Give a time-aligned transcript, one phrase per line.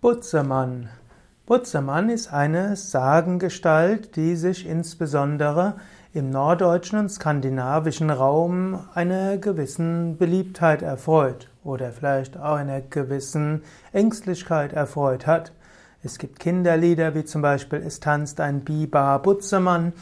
[0.00, 0.88] Butzemann.
[1.44, 5.74] Butzemann ist eine Sagengestalt, die sich insbesondere
[6.14, 14.72] im norddeutschen und skandinavischen Raum einer gewissen Beliebtheit erfreut oder vielleicht auch einer gewissen Ängstlichkeit
[14.72, 15.52] erfreut hat.
[16.02, 19.92] Es gibt Kinderlieder wie zum Beispiel Es tanzt ein Biber Butzemann.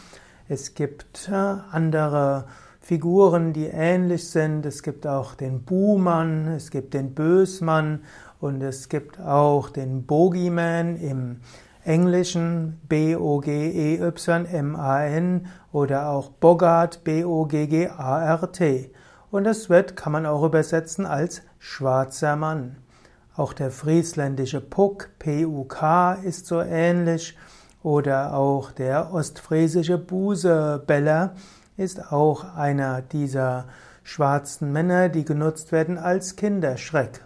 [0.48, 2.44] Es gibt äh, andere
[2.88, 4.64] Figuren, die ähnlich sind.
[4.64, 8.00] Es gibt auch den Buhmann, es gibt den Bösmann
[8.40, 11.40] und es gibt auch den Bogeyman im
[11.84, 13.98] Englischen B-O-G-E-Y-M-A-N
[15.70, 18.90] oder auch Bogart B-O-G-G-A-R-T.
[19.30, 22.76] Und das wird, kann man auch übersetzen als schwarzer Mann.
[23.36, 27.36] Auch der friesländische Puck, P-U-K, ist so ähnlich.
[27.82, 31.34] Oder auch der ostfriesische Busebeller
[31.78, 33.66] ist auch einer dieser
[34.02, 37.24] schwarzen Männer, die genutzt werden als Kinderschreck.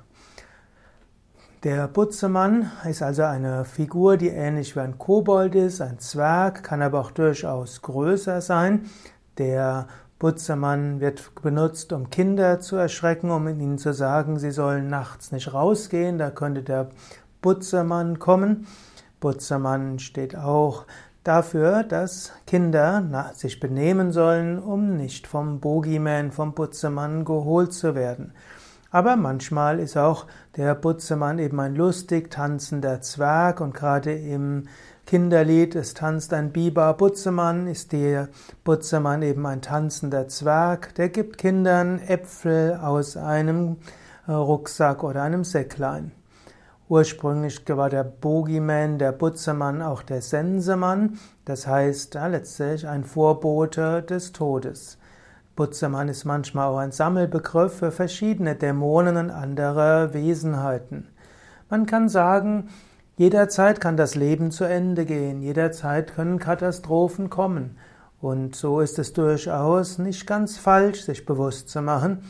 [1.65, 6.83] Der Butzemann ist also eine Figur, die ähnlich wie ein Kobold ist, ein Zwerg, kann
[6.83, 8.91] aber auch durchaus größer sein.
[9.39, 9.87] Der
[10.19, 15.55] Butzemann wird benutzt, um Kinder zu erschrecken, um ihnen zu sagen, sie sollen nachts nicht
[15.55, 16.91] rausgehen, da könnte der
[17.41, 18.67] Butzemann kommen.
[19.21, 20.85] Butzemann steht auch
[21.25, 28.33] dafür, dass Kinder sich benehmen sollen, um nicht vom Bogeyman, vom Butzemann geholt zu werden.
[28.91, 34.65] Aber manchmal ist auch der Butzemann eben ein lustig tanzender Zwerg und gerade im
[35.07, 38.29] Kinderlied Es tanzt ein Biber Butzemann ist der
[38.65, 43.79] Butzemann eben ein tanzender Zwerg, der gibt Kindern Äpfel aus einem
[44.27, 46.13] äh, Rucksack oder einem Säcklein.
[46.89, 54.33] Ursprünglich war der Bogeyman, der Butzemann, auch der Sensemann, das heißt letztlich ein Vorbote des
[54.33, 54.99] Todes.
[55.55, 61.09] Butzemann ist manchmal auch ein Sammelbegriff für verschiedene Dämonen und andere Wesenheiten.
[61.69, 62.69] Man kann sagen,
[63.17, 67.77] jederzeit kann das Leben zu Ende gehen, jederzeit können Katastrophen kommen.
[68.21, 72.23] Und so ist es durchaus nicht ganz falsch, sich bewusst zu machen,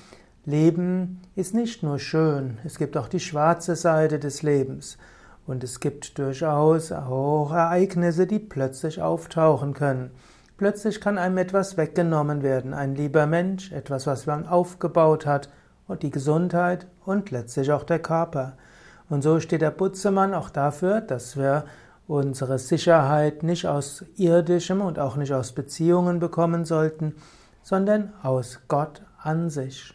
[0.45, 4.99] Leben ist nicht nur schön, es gibt auch die schwarze Seite des Lebens.
[5.47, 10.11] Und es gibt durchaus auch Ereignisse, die plötzlich auftauchen können.
[10.57, 15.49] Plötzlich kann einem etwas weggenommen werden, ein lieber Mensch, etwas, was man aufgebaut hat,
[15.87, 18.57] und die Gesundheit und letztlich auch der Körper.
[19.09, 21.67] Und so steht der Butzemann auch dafür, dass wir
[22.09, 27.15] unsere Sicherheit nicht aus irdischem und auch nicht aus Beziehungen bekommen sollten,
[27.63, 29.95] sondern aus Gott an sich.